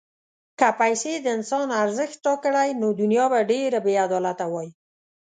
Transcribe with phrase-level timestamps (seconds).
[0.59, 4.69] که پیسې د انسان ارزښت ټاکلی، نو دنیا به ډېره بېعدالته وای.